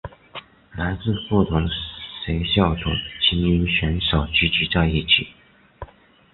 [0.71, 1.61] 来自不同
[2.25, 2.81] 学校的
[3.21, 5.27] 菁英选手聚集在一起。